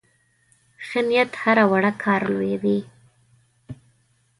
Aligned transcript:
ښه 0.85 0.99
نیت 1.07 1.31
هره 1.41 1.63
وړه 1.71 1.91
کار 2.03 2.21
لویوي. 2.33 2.79